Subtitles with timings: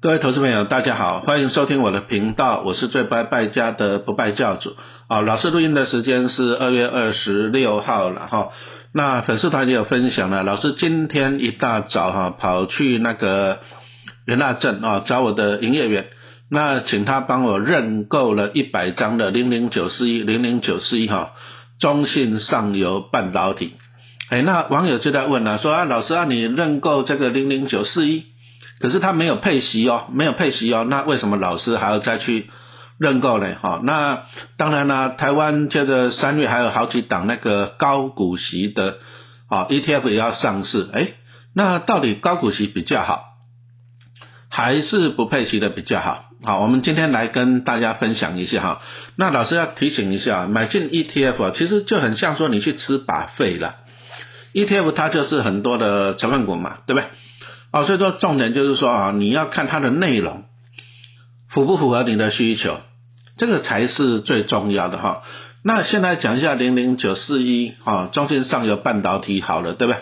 [0.00, 4.76] 各位投资朋友，大家好，欢迎收听我的频道，我是最不爱败家的不败教主
[5.08, 5.22] 啊。
[5.22, 8.50] 老师录音的时间是二月二十六号了哈。
[8.94, 13.58] 那粉丝团也有分享了，老师今天一大早哈跑去那个
[14.24, 16.06] 元大镇啊找我的营业员，
[16.48, 21.32] 那请他帮我认购了一百张的零零九四一零零九四一哈
[21.80, 23.72] 中信上游半导体。
[24.30, 28.26] 哎，那网友就在问了，说啊老师啊你认购这个零零九四一？
[28.80, 32.48] 可是他没有配息哦，没有配息哦，那为什么老师还要再去
[32.98, 33.56] 认购呢？
[33.60, 34.24] 哈，那
[34.56, 38.98] 当然啦，台湾这个三月还有好几档那个高股息的
[39.48, 41.08] 啊 ETF 也要上市，哎，
[41.54, 43.24] 那到底高股息比较好，
[44.48, 46.24] 还是不配息的比较好？
[46.44, 48.82] 好，我们今天来跟大家分享一下哈。
[49.16, 53.74] 那老师要提醒一下，买进 ETF，其实就很像说你去吃把费了
[54.54, 57.08] ，ETF 它就是很多的成分股嘛，对不对？
[57.72, 60.44] 哦，所以说重点就是说啊，你要看它的内容
[61.48, 62.78] 符不符合你的需求，
[63.36, 65.22] 这个才是最重要的哈。
[65.64, 70.00] 那现在讲一下零零九四一啊，中间上游半导体好了，对不对？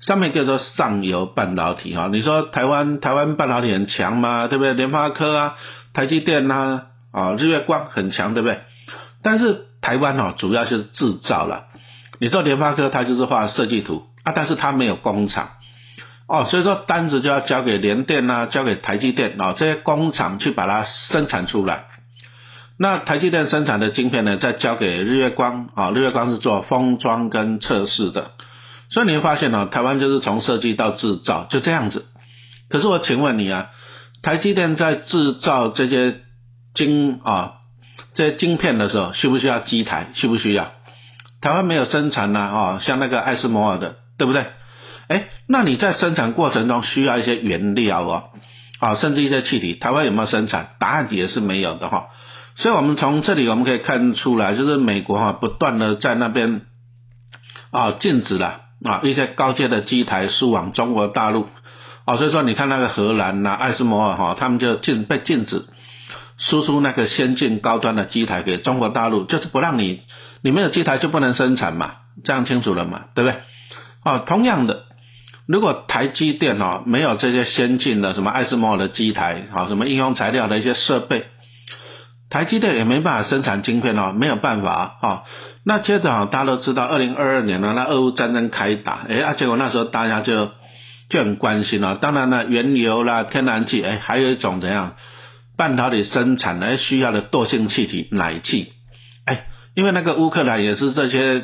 [0.00, 2.08] 上面叫做上游半导体哈。
[2.12, 4.48] 你说台湾台湾半导体很强吗？
[4.48, 4.74] 对不对？
[4.74, 5.54] 联发科啊，
[5.94, 8.58] 台积电呐，啊日月光很强，对不对？
[9.22, 11.66] 但是台湾哦，主要就是制造了。
[12.18, 15.50] 你说联发科它就是画设计图啊，但是它没有工厂。
[16.28, 21.84] 哦，所以说单子就要交给联电呐，交给台积电啊，这些工厂去把它生产出来。
[22.78, 28.30] 那台积电生产的晶片呢，再交给日月光啊，日月光是做封装跟测试的。
[28.90, 32.06] 所以你会发现呢，台湾就是从设计到制造就这样子。
[32.70, 33.70] 可是我请问你啊，
[34.22, 36.20] 台积电在制造这些
[36.74, 37.54] 晶啊
[38.14, 40.08] 这些晶片的时候，需不需要机台？
[40.14, 40.72] 需不需要？
[41.40, 44.46] 台湾没有生产呢啊，像那个爱斯摩尔的，对不对？
[45.08, 48.24] 哎，那你在生产过程中需要一些原料哦，
[48.80, 50.70] 啊，甚至一些气体，台湾有没有生产？
[50.78, 52.06] 答案也是没有的哈。
[52.54, 56.62] 所以，我们从这里我们可以看出来，就是美国哈不断的在那边
[57.70, 61.48] 啊禁止了啊一些高阶的机台输往中国大陆
[62.04, 65.64] 啊，所以说你看那个荷兰呐、爱斯摩尔哈，他们就禁被禁止
[66.36, 70.02] 输出那个先进高端的机台给中国大陆，就是不让你
[70.42, 71.92] 你没有机台就不能生产嘛，
[72.24, 73.40] 这样清楚了嘛，对不对？
[74.02, 74.81] 啊，同样的。
[75.48, 81.24] 如果台积电哦没有这些先进的什么爱斯摩尔的机台，好什么应用材料的一些设备，
[82.30, 85.22] 台积电也没办法生产晶片哦，没有办法啊。
[85.64, 90.50] 那接着啊，大家都知道，二零二二年呢，那俄乌战争开打，哎啊，结果那时候大家就
[91.08, 91.96] 就很关心了。
[91.96, 94.94] 当然了，原油啦、天然气，哎，还有一种怎样
[95.56, 98.72] 半导体生产呢需要的惰性气体氖气，
[99.26, 101.42] 哎，因为那个乌克兰也是这些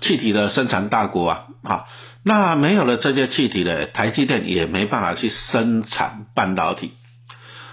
[0.00, 1.84] 气体的生产大国啊，啊。
[2.26, 6.92] 那没有了这些气体的台积电也没办法去生产半导体，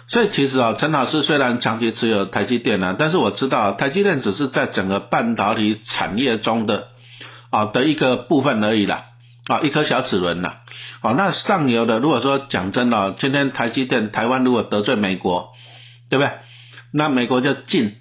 [0.10, 6.90] 所以其实啊，陈老师虽然长期持有台积电呢，但是我知道台积电只是在整个半导体产业中的
[7.50, 9.06] 啊的一个部分而已啦，
[9.48, 10.64] 啊一颗小齿轮啦，
[11.02, 15.54] 哦那上游的如果说讲真的，今天台积电台湾如果得罪美国，
[16.10, 16.32] 对不对？
[16.94, 17.94] 那美国就禁，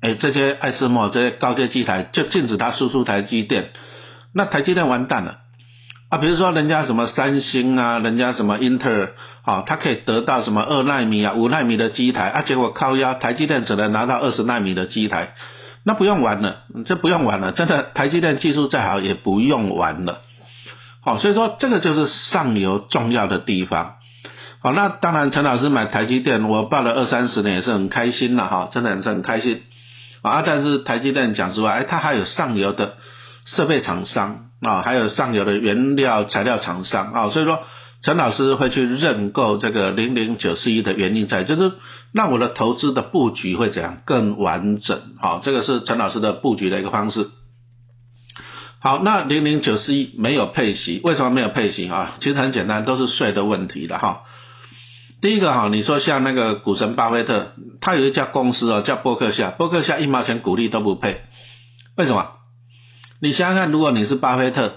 [0.00, 3.70] 哎这些爱斯莫这些高阶机台就禁止它输出台积电，
[4.34, 5.43] 那台积电完蛋了。
[6.14, 15.34] 啊，比如说人家什么三星啊，人家什么英特尔，啊，它可以得到什么二纳米啊、五纳米的机台，啊，结果靠压台积电只能拿到二十纳米的机台，
[15.84, 20.20] 那不用玩了，这不用玩了，真的台积电技术再好也不用玩了。
[21.02, 23.94] 好，所以说这个就是上游重要的地方。
[24.62, 29.62] 好，那当然陈老师买台积电，我报了二三十年也是很开心了哈，真的是很开心。
[30.22, 32.94] 啊，但是台积电讲实话，哎，它还有上游的
[33.46, 34.42] 设备厂商。
[34.64, 37.60] 啊，还有上游的原料材料厂商啊，所以说
[38.02, 41.72] 陈老师会去认购这个零零九四一的原因在，就是
[42.12, 47.28] 让我的投资的布局会怎样更完整，好，这个是陈老师的布局的一个方式。
[48.80, 52.16] 好，那零零九四一没有配息，为什么没有配息啊？
[52.20, 54.24] 其实很简单，都是税的问题的哈。
[55.22, 61.22] 第一个哈，你说像那个股神巴菲特，他有一家公司哦，叫伯克夏，伯克夏一毛钱股利都不配，
[61.96, 62.28] 为什么？
[63.20, 64.76] 你想想看，如果你是巴菲特，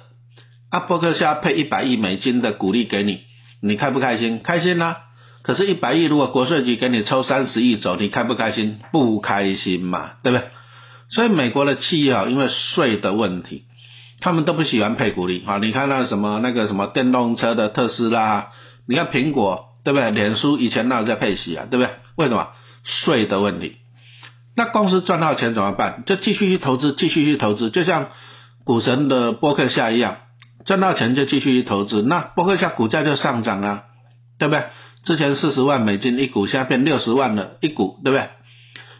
[0.69, 3.21] 阿伯克夏配一百亿美金的股利给你，
[3.61, 4.41] 你开不开心？
[4.43, 5.03] 开心啦！
[5.43, 8.79] 可是，一百亿如果国税局给你抽三十亿走，你开不开心？
[8.91, 10.47] 不开心嘛，对不对？
[11.09, 13.63] 所以美国的企业啊，因为税的问题，
[14.19, 15.57] 他们都不喜欢配股利啊。
[15.57, 18.49] 你看那什么那个什么电动车的特斯拉，
[18.87, 20.11] 你看苹果，对不对？
[20.11, 21.93] 脸书以前那在配息啊，对不对？
[22.17, 22.49] 为什么？
[22.83, 23.77] 税的问题。
[24.55, 26.03] 那公司赚到钱怎么办？
[26.05, 28.09] 就继续去投资，继续去投资，就像。
[28.67, 30.17] 股神的波克夏一样，
[30.65, 33.83] 赚到钱就继续投资，那波克夏股价就上涨啊，
[34.37, 34.65] 对不对？
[35.05, 38.27] 之前四十万美金一股，现在变六十万了一股，对不对？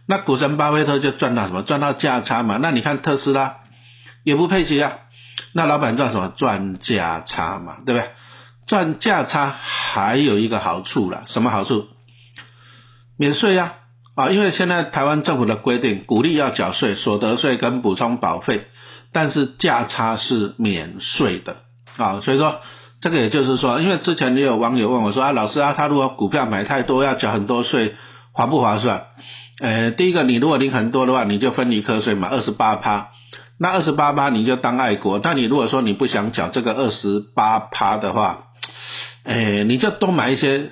[0.08, 1.64] 那股神巴菲特就赚到什么？
[1.64, 2.58] 赚到价差嘛。
[2.62, 3.58] 那你看特斯拉
[4.24, 5.00] 也不配息啊，
[5.52, 6.32] 那老板赚什么？
[6.38, 8.10] 赚价差嘛，对不对？
[8.68, 11.88] 赚价差还有一个好处了，什么好处？
[13.20, 13.74] 免税呀，
[14.16, 18.68] 啊，因为现在台湾政府的规定，鼓励要缴税，所得税跟补充保费，
[19.20, 21.56] 但是价差是免税的
[21.98, 22.60] 啊，所以说
[23.02, 27.96] 这个也就是说，因为之前也有网友问我说啊，老师啊，他如果股票买太多要缴很多税，
[28.32, 29.08] 划不划算？
[29.60, 33.08] 呃，第一个，你如果领很多的话，你就分离课税嘛，二十八趴。
[33.60, 35.20] 那二十八趴你就当爱国。
[35.24, 38.44] 那你如果说你不想缴这个二十八趴的话，
[39.24, 40.70] 哎，你就多买一些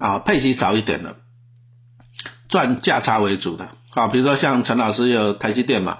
[0.00, 1.14] 啊，配息少一点的，
[2.48, 3.68] 赚价差为主的。
[3.90, 5.98] 好，比如说像陈老师有台积电嘛，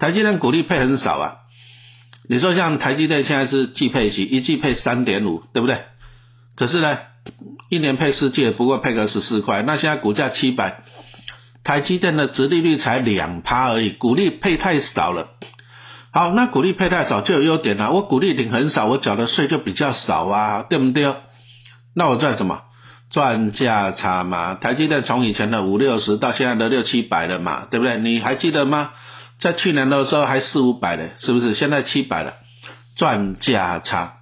[0.00, 1.36] 台积电股利配很少啊。
[2.28, 5.78] 你说像台积电现在是季配息，一季配三点五，对不对？
[6.56, 6.98] 可是呢，
[7.68, 9.62] 一年配四季，不过配个十四块。
[9.62, 10.82] 那现在股价七百。
[11.62, 15.28] 台积电的殖利率才两趴而已，股利配太少了。
[16.10, 21.14] 好，那股利配太少就有优点了，我股利领很少，我缴的税就比较少啊，对不对？
[21.94, 22.62] 那我赚什么？
[23.10, 24.54] 赚价差嘛。
[24.54, 27.98] 台积电从以前的五六十到现在的六七百了嘛，对不对？
[27.98, 28.92] 你还记得吗？
[29.40, 31.54] 在去年的时候还四五百的，是不是？
[31.54, 32.34] 现在七百了，
[32.96, 34.16] 赚价差。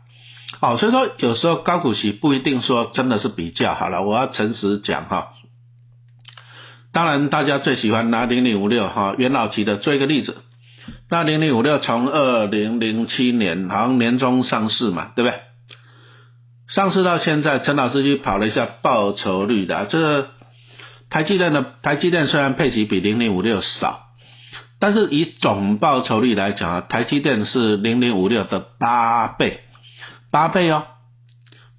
[0.61, 5.33] 哦，所以说有时候高股息不一定说真的是比较好了，我要诚实讲哈。
[6.91, 10.39] 当然，大家最喜欢拿零零五六哈元老级的做一个例子。
[11.11, 15.39] 那零零五六从二零零七年好像年终上市嘛，对不对？
[16.69, 20.29] 上市到现在，陈老师去跑了一下报酬率的，这个
[21.11, 24.08] 台积电的台积电虽然配息比零零五六少，
[24.81, 29.61] 但是以总报酬率来讲啊，台积电是零零五六的八倍，
[30.31, 30.85] 八倍哦，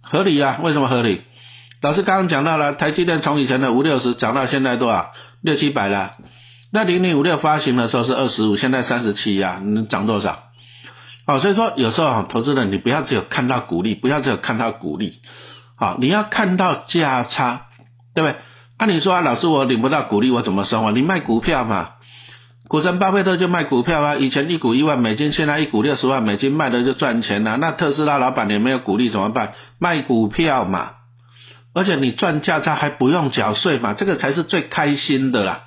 [0.01, 0.60] 合理啊？
[0.62, 1.22] 为什么合理？
[1.81, 5.12] 老师刚刚讲到了，台积电从以前的五六十涨到现在多少？
[5.42, 6.12] 六七百了。
[6.74, 10.40] 那零零五六发行的时候是二十五，现在三十七呀，能涨多少？
[11.25, 15.13] 好，所以说有时候啊，投资人你不要只有看到股利，不要只有看到股利，
[15.78, 17.68] 好，你要看到价差，
[18.13, 18.36] 对不对？
[18.78, 20.92] 按你说，老师我领不到股利，我怎么生活？
[20.92, 21.92] 你卖股票嘛，
[22.69, 27.57] 股神巴菲特就卖股票啊，以前一股一万美金，现在一股六十万美金，卖的就赚钱了。
[27.57, 29.54] 那特斯拉老板也没有股利怎么办？
[29.80, 30.92] 卖股票嘛。
[31.74, 35.63] 而且你赚价差还不用缴税嘛，这个才是最开心的啦。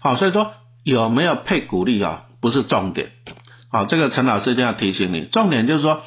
[0.00, 0.52] 好，所以说
[0.84, 3.08] 有没有配股利啊，不是重点。
[3.70, 6.02] 好，这个陈老师一定要提醒你，重点就是说，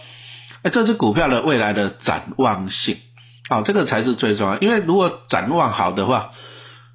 [0.61, 2.97] 哎，这只股票的未来的展望性，
[3.49, 4.59] 好，这个才是最重要。
[4.59, 6.31] 因为如果展望好的话，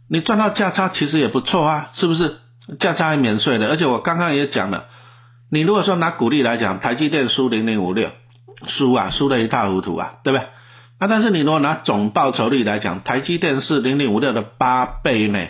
[0.09, 2.37] 你赚到价差其实也不错啊，是不是？
[2.79, 4.85] 价差还免税的，而且我刚刚也讲了，
[5.51, 8.11] 你如果说拿股利来讲，台积电输零零五六，
[8.67, 10.47] 输啊，输的一塌糊涂啊，对不对？
[11.01, 15.49] 那但是你如果拿总报酬率来讲，台积电是零零五六的八倍呢。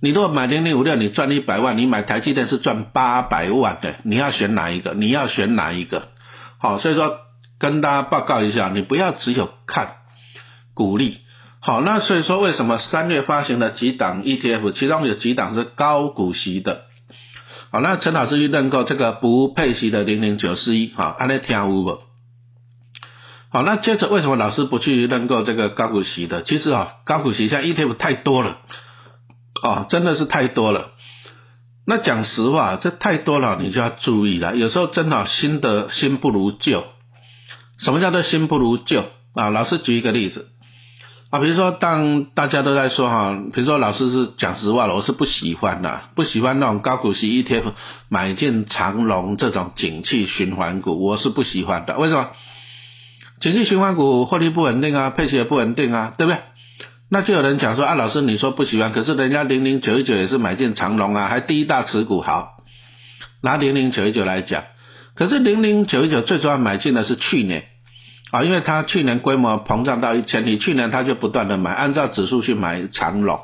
[0.00, 3.96] 你如果买零零五六，你赚一百万，你买台积电是赚八百万的。
[4.04, 4.92] 你要选哪一个？
[4.94, 6.08] 你要选哪一个？
[6.58, 7.16] 好，所以说
[7.58, 9.94] 跟大家报告一下，你不要只有看
[10.74, 11.18] 股利。
[11.68, 16.84] 好，那所以说为什么三月发行的几档 ETF，其中有几档是高股息的？
[17.70, 21.98] 好，那陈老师去认购这个不配息的零零九四一，好，安利听有无？
[23.50, 26.42] 好，那接着为什么老师不去认购这个高股息的？
[26.42, 28.56] 其实啊，高股息像 ETF 太多了，
[29.62, 30.92] 哦，真的是太多了。
[31.86, 34.56] 那讲实话，这太多了，你就要注意了。
[34.56, 36.84] 有时候真的新的新不如旧。
[37.78, 39.04] 什么叫做新不如旧
[39.34, 39.50] 啊？
[39.50, 40.48] 老师举一个例子
[41.30, 47.72] 啊，比如说当大家都在说哈，比如说老师是讲实话了，我是不喜欢的，不喜欢那种高股息 ETF
[48.08, 51.98] 买进长龙这种景气循环股，我是不喜欢的。
[51.98, 52.30] 为什么？
[53.40, 56.40] 景气循环股获利不稳定啊，配息也不稳定啊，对不对？
[57.10, 62.56] 那就有人讲说啊，老师你说不喜欢，可是人家零零九一九也是买进长隆啊，还第一大持股好，
[63.42, 64.64] 拿零零九一九来讲，
[65.14, 67.64] 可是零零九一九最主要买进的是去年
[68.30, 73.40] 啊，因为它去年规模膨胀到一千亿，去年它就不断的买，按照指数去买长隆，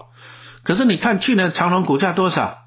[0.62, 2.58] 可是你看去年长隆股价多少？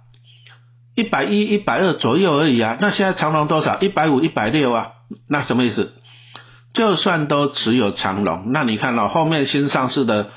[0.96, 3.80] 一百一、一百二左右而已啊，那现在长隆多少？
[3.80, 4.94] 一百五、一百六啊，
[5.30, 5.94] 那什么意思？
[6.74, 10.30] 就算都持有长龙，那你看到后面新上市的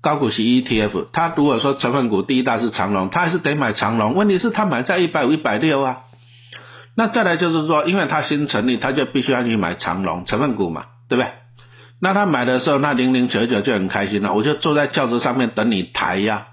[0.00, 4.14] 高股息 ETF，它如果说成分股第一大是长龙，它还是得买长龙。
[4.14, 5.98] 问题是它买在一百五、一百六啊。
[6.96, 11.30] 那再来就是说，因为它新成立，它就必须要去买长龙成分股嘛，对不对？
[12.00, 16.48] 那他买的时候，那零零九九就很开心了，我就坐在轿子上面等你抬呀，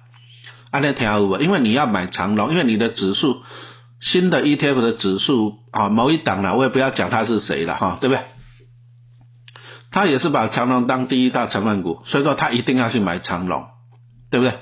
[0.72, 3.42] 按那条五，因为你要买长龙，因为你的指数
[4.00, 8.24] 新的 ETF 的指数啊，某一档了，我也不要讲他是谁了哈，对不对？
[9.92, 13.66] 他也是把长龙当第一大成分股，所以说他一定要去买长龙，
[14.32, 14.58] 对不对？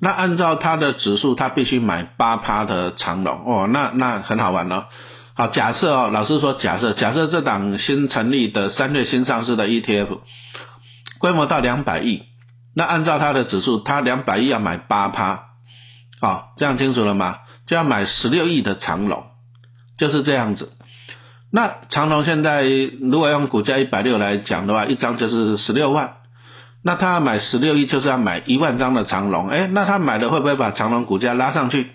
[0.00, 4.88] 那按照他的指数，他必须买八趴的长龙哦，那那很好玩了。
[5.36, 10.20] 好，假设哦，老师说假设，假设这档新成立的三月新上市的 ETF
[11.18, 12.22] 规模到两百亿，
[12.74, 15.40] 那按照它的指数，它两百亿要买八趴，
[16.22, 17.40] 好，这样清楚了吗？
[17.66, 19.24] 就要买十六亿的长隆，
[19.98, 20.72] 就是这样子。
[21.52, 26.14] 那长隆现在如果用股价一百六来讲的话，一张就是十六万。
[26.82, 31.90] 那他要买十六亿，就是要买一万张的长龙，哎，那他买的会不会把长龙股价拉上去？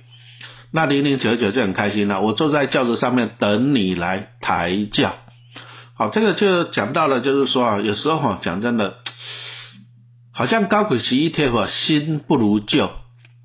[0.74, 5.14] 那零零九九就很开心了，我坐在轿子上面等你来抬轿。
[5.98, 8.96] 好，这个就讲到了，就是说啊，有时候哈，讲真的，
[10.34, 12.90] 好像高股息 ETF 新不如旧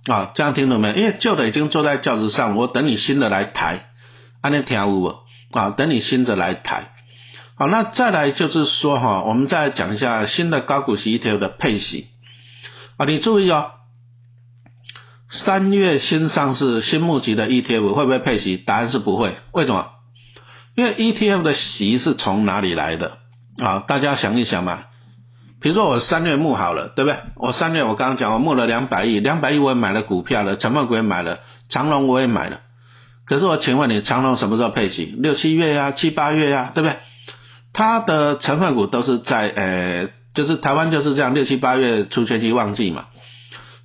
[0.06, 0.92] 啊，这样听懂没？
[0.92, 3.90] 因为旧的已经坐在轿子上，我等你新的来抬，
[4.40, 5.14] 安尼听有无？
[5.52, 6.92] 啊，等你新的来抬。
[7.58, 12.06] 好，那再来就是说哈，我们再讲一下新的高股息 ETF 的配息
[12.98, 13.70] 啊，你注意哦，
[15.44, 18.56] 三月新上市新募集的 ETF 会不会配息？
[18.56, 19.86] 答案是不会，为什么？
[20.74, 23.18] 因为 ETF 的息是从哪里来的
[23.58, 23.84] 啊？
[23.86, 24.80] 大家想一想嘛，
[25.60, 27.18] 比如说我三月募好了，对不对？
[27.36, 31.38] 我三月我刚刚讲我募了两百亿，两百亿我也买了股票了，成分股也买了，
[31.70, 32.60] 长隆我也买了，
[33.26, 35.14] 可是我请问你，长隆什么时候配息？
[35.18, 36.96] 六七月呀，七八月呀，对不对？
[37.72, 43.06] 它的成分股都是在呃，就是台湾就是这样，六七八月出全期旺季嘛，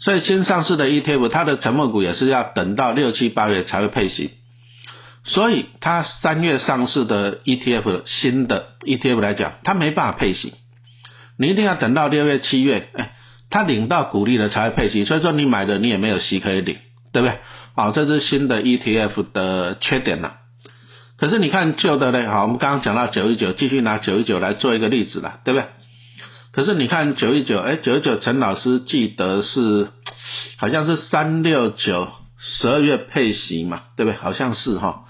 [0.02, 4.32] 所以新上市的 ETF 它的成分股也是要等到六七八月才会配息，
[5.24, 10.54] 所以它三月上市的 ETF 新的 ETF 来讲，它没办法配息，
[11.38, 13.14] 你一定要等到六月七月，哎，
[13.52, 16.78] 它领到股利了才会配息，所以说你买的你也没有息可以领，
[17.14, 17.38] 对不对？
[17.76, 20.38] 好，这是新的 ETF 的缺点了。
[21.18, 25.68] 可是你看旧的嘞，好，我们刚刚讲到九一九，继续拿九一九来做一个例子了，对不对？
[26.54, 29.88] 可是你看九一九，哎，九一九陈老师记得是
[30.58, 34.18] 好像是三六九十二月配息嘛，对不对？
[34.18, 35.06] 好像是哈，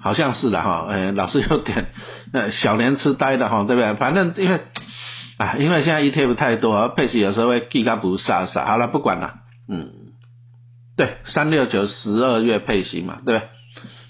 [0.00, 1.88] 好像是的哈，哎，老师有点
[2.32, 3.94] 呃小年痴呆的哈，对不对？
[3.94, 4.60] 反正因为
[5.36, 9.34] 啊，因为现在 ETF 太多，配息有时候会记个不傻傻，好了，不管了，
[9.68, 9.90] 嗯，
[10.96, 13.48] 对，三六九十二月配息嘛，对不对？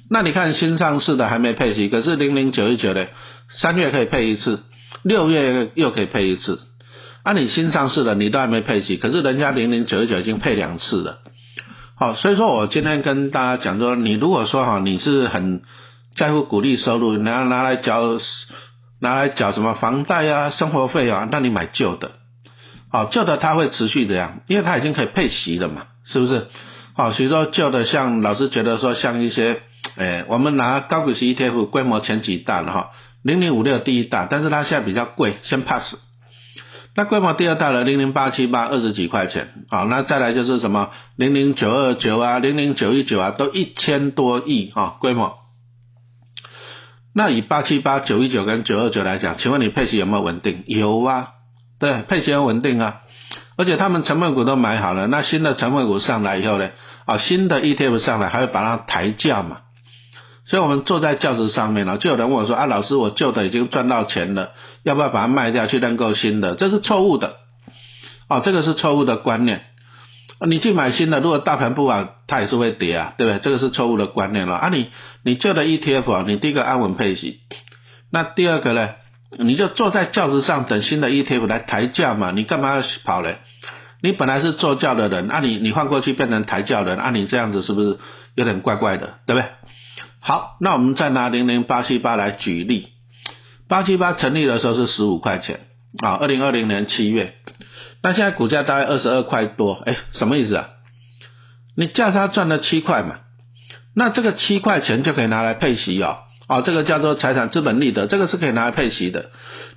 [0.09, 3.09] 那你看新上市的还没配息，可是零零九一九的
[3.49, 4.63] 三月可以配一次，
[5.03, 6.61] 六月又可以配一次。
[7.27, 11.19] 啊，你新上市的你都还没配齐，可是人家零零九一九已经配两次了。
[11.97, 15.63] 好，所以说我今天跟大家讲说，你如果说哈你是很
[16.15, 18.17] 在乎股利收入，拿拿来缴
[19.01, 22.13] 拿来缴什么房贷啊、生活费啊，那你买旧的。
[22.93, 26.47] 好，旧的它会持续这样，因为它已经可以配齐了嘛，是不是？
[26.95, 29.63] 好，所以说旧的像老师觉得说像一些。
[29.97, 32.91] 哎，我们拿高股息 ETF 规模前几大了哈，
[33.25, 36.06] 零零五六第一大，但是它现在比较贵，先 pass。
[36.97, 45.35] 那规模第二大的零零八七八二十几块钱，好，那再来就是什么零零九二九啊，零零九一九啊，都一千多亿哈规模。
[47.15, 50.65] 那以八七八九一九跟九二九来讲，请问你配息有没有稳定？
[50.67, 51.29] 有啊，
[51.79, 53.03] 对，配息很稳定啊，
[53.59, 56.71] 而且他们成分股都买好了，那新的成分股上来以后呢，
[57.05, 59.59] 啊，新的 ETF 上来还会把它抬价嘛。
[60.47, 64.53] 所以，我们坐在轿子上面了，就有人问我说：“啊，老师，我旧的已经赚到钱了，
[64.85, 67.35] 要不要把它卖掉去认购新的？”这是错误的，
[68.29, 69.63] 哦，这个是错误的观念。
[70.47, 73.39] 你去买新的，如果大盘不好，它也是会跌啊，对不对？
[73.41, 74.55] 这个是错误的观念了。
[74.55, 74.89] 啊，你
[75.25, 77.41] 你旧的 ETF 啊，你第一个安稳配息，
[78.13, 78.91] 那第二个呢，
[79.39, 83.39] 你就坐在轿子上等新的 ETF 来抬价嘛，你干嘛要跑嘞？
[84.03, 87.99] 你本来是坐轿的人，啊，你你换过去变成抬轿人，啊，你这样子是不是
[88.35, 89.49] 有点怪怪的，对不对？
[90.27, 92.89] 好，那我们再拿零零八七八来举例，
[93.69, 95.61] 八七八成立的时候是十五块钱
[96.03, 97.35] 啊，二零二零年七月，
[98.03, 100.71] 那现在股价大概二十二块多，哎，什么意思啊？
[101.77, 103.21] 你价差赚了七块嘛，
[103.95, 106.17] 那这个七块钱就可以拿来配息哦，
[106.49, 109.27] 哦，这个叫做财产资本利得，这个是可以拿来配息的。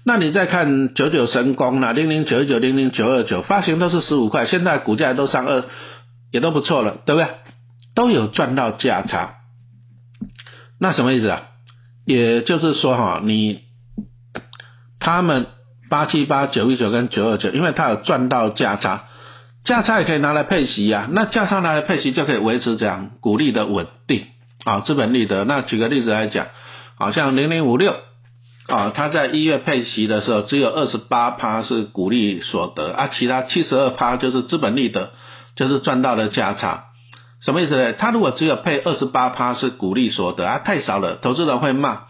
[0.04, 5.66] 那你再看九九神功啦，零零九九零零九二九发行都是十五块，现在股价都上二，
[6.32, 7.30] 也都不错了，对不对？
[7.94, 9.36] 都有赚到价差。
[10.80, 11.42] 那什么意思啊？
[12.06, 13.62] 也就是说哈，你
[15.00, 15.48] 他们
[15.90, 19.06] 八七八九一九跟九二九，因为它有赚到价差，
[19.64, 21.08] 价差也可以拿来配息呀。
[21.12, 24.26] 那价差拿来配息就可以维持这样股利的稳定
[24.64, 25.44] 啊，资本利得。
[25.44, 26.48] 那举个例子来讲，
[26.98, 27.94] 好像零零五六
[28.68, 35.12] 啊，它在一月配息的时候，只有二十八趴是股利所得啊，其他七十二趴就是资本利得，
[35.56, 36.86] 就是赚到的价差。
[37.42, 37.94] 什么意思呢？
[37.94, 42.02] 他如果只有配二十八趴是股利所得啊，太少了，投资人会骂。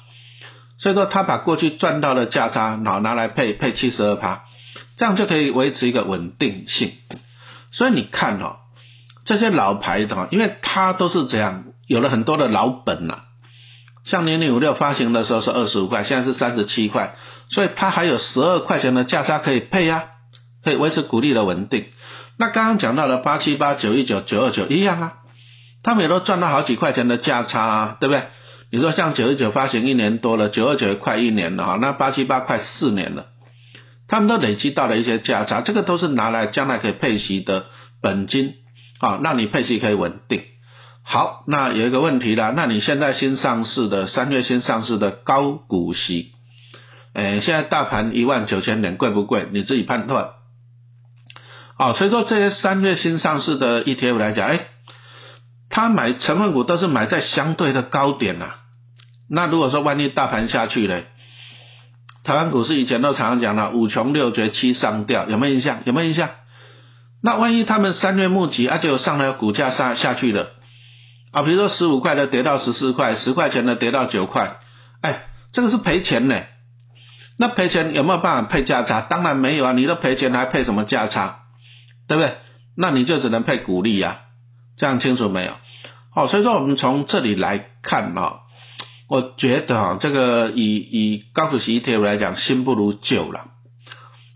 [0.79, 4.43] 所以说他把过去赚到的价差拿拿来配配七十二趴，
[4.97, 6.93] 这样就可以维持一个稳定性。
[7.71, 8.55] 所以你看哦，
[9.25, 13.19] 这些老牌的，因为它都是这样，有了很多的老本呐。
[14.05, 17.13] 像零零五六发行的时候是二十五块，现在是三十七块，
[17.51, 20.05] 所以它还有十二块钱的价差可以配呀，
[20.63, 21.85] 可以维持股利的稳定。
[22.37, 25.13] 那刚刚讲到了八七八九一九九二九一样啊，
[25.83, 28.23] 他们也都赚到好几块钱的价差啊，对不对？
[28.71, 33.25] 你说像九一九发行一年多了，九二九快一年了哈，那八七八快四年了，
[34.07, 37.65] 他们都累积到了一些价差，这个都是拿来将来可以配息的
[38.01, 38.53] 本金
[38.99, 40.43] 啊，让你配息可以稳定。
[41.03, 46.31] 好，那有一个问题了，那你现在新上市的三月新上市的高股息，
[47.15, 49.47] 诶，现在大盘一万九千点贵不贵？
[49.51, 50.29] 你自己判断。
[51.79, 54.59] 好，所以说这些三月新上市的 ETF 来讲，哎。
[55.71, 58.55] 他买成分股都是买在相对的高点呐，
[59.29, 61.03] 那如果说万一大盘下去嘞，
[62.23, 65.81] 台湾股市以前都常常讲了五穷六绝七上吊，有没有印象？
[65.85, 66.31] 有没有印象？
[67.21, 70.47] 那万一他们三月募集啊，就上了股价上下去了
[71.31, 74.57] 啊，比如说十五块的跌到十四块，十块钱的跌到九块，
[75.03, 76.41] 哎，这个是赔钱呢。
[77.37, 79.01] 那赔钱有没有办法配价差？
[79.01, 81.41] 当然没有啊，你都赔钱还配什么价差？
[82.09, 82.33] 对不对？
[82.75, 84.21] 那你就只能配股利呀。
[84.77, 85.53] 这样清楚没有？
[86.13, 88.39] 好，所以说我们从这里来看啊，
[89.09, 93.45] 我觉得啊，这个以以高股息 ETF 来讲，新不如旧了。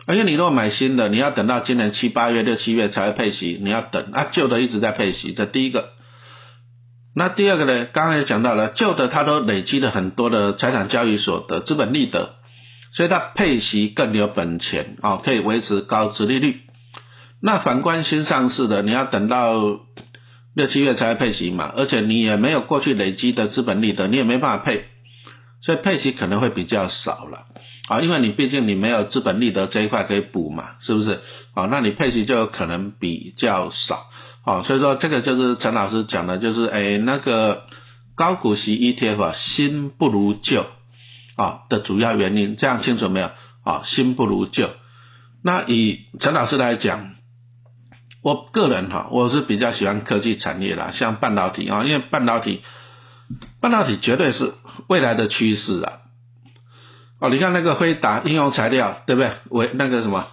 [0.06, 5.90] 而且你如果买新的，你要等到今年七八月、六七月才会配息，你要等啊，旧的一直在配息，这第一个。
[7.16, 7.86] 那第二个呢？
[7.94, 12.36] 刚刚也讲到了，旧的它都累积了很多的财产交易所得、资本利得，
[12.92, 16.60] 所以它配息更有本钱啊，可以维持高殖利率。
[17.44, 19.82] 那反观新上市的，你要等到。
[20.56, 24.86] 六七月才会配息嘛，而且你也没有过去累积的资本利得，你也没办法配，
[25.64, 27.46] 所以配息可能会比较少了
[27.90, 31.22] 啊，因为你毕竟你没有资本利得这一块可以补嘛，是不是？
[31.56, 34.06] 啊，那你配息就可能比较少
[34.46, 37.64] 啊，所以说这个就是陈老师讲的，就是哎那个
[38.16, 40.68] 高股息 ETF，新不如旧
[41.36, 43.32] 啊的主要原因，这样清楚没有？
[43.64, 44.70] 啊，新不如旧。
[45.44, 47.16] 那以陈老师来讲。
[48.24, 52.62] 我个人哈，我是比较喜欢科技产业啦，像半导体啊，因为半导体，
[53.60, 54.54] 半导体绝对是
[54.88, 55.94] 未来的趋势啊。
[57.20, 59.32] 哦，你看那个辉达应用材料，对不对？
[59.50, 60.28] 为那个什么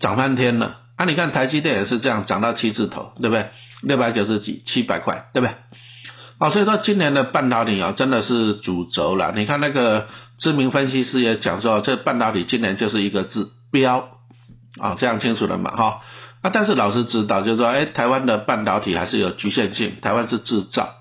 [0.00, 1.04] 涨翻天了啊！
[1.04, 3.50] 你看台积电也是这样，涨到七字头，对不对？
[3.82, 5.54] 六百九十几，七百块，对不对？
[6.40, 9.32] 哦，所以说今年的半导体啊，真的是主轴了。
[9.36, 14.08] 你看那个知名分析师也讲说，这半导体今年就是一个字标
[14.80, 15.70] 啊，这样清楚了嘛？
[15.76, 16.00] 哈。
[16.42, 20.94] 啊，但是老师知道，就是说，哎，台湾的半导体还是有局限性，台湾是制造，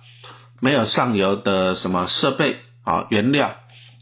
[0.59, 3.55] 没有上游的什么设备啊，原料，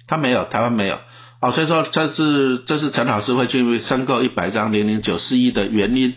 [0.07, 0.97] 它没有，台湾没有，
[1.39, 6.15] 哦，所以说这是这是陈老师会去申购一百张零零九四一的原因，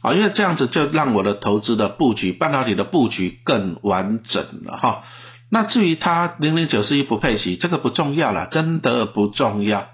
[0.00, 5.02] 啊，因为这样子就让我的投资的布局，半导体的布局更完整了哈。
[5.50, 9.88] 那至于它零零九四一不配息，这个不重要了，真的不重要，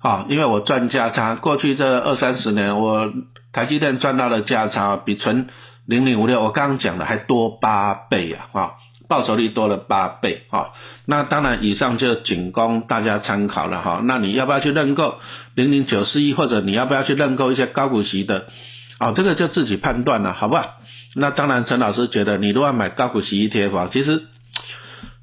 [0.00, 3.12] 好，因为我赚价差，过去这二三十年我。
[3.52, 5.48] 台积电赚到的价差比纯
[5.86, 8.48] 零零五六，我刚刚讲的还多八倍啊！
[8.52, 8.70] 啊，
[9.08, 10.68] 报酬率多了八倍啊！
[11.04, 14.00] 那当然，以上就仅供大家参考了哈。
[14.04, 15.18] 那你要不要去认购
[15.56, 18.46] 零零九四一，或者你要不要去认购一些高股息的？
[18.98, 20.76] 啊，这个就自己判断了，好不好？
[21.16, 24.22] 那当然，陈老师觉得你如果买高股息 ETF，其实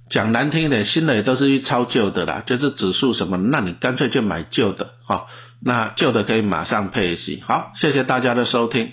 [0.09, 5.27] 讲难听一点，新的也都是去抄旧的啦，就是指数什么，那你干脆就买旧的哈。
[5.61, 8.91] 那旧的可以马上配息，好，谢谢大家的收听。